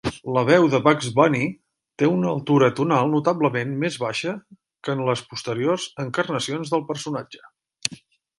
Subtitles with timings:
[0.35, 1.43] La veu de Bugs Bunny
[2.03, 4.33] té una altura tonal notablement més baixa
[4.89, 8.01] que en les posteriors encarnacions del personatge.